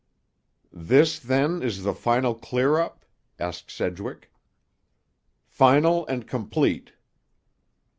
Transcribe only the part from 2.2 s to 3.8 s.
clear up?" asked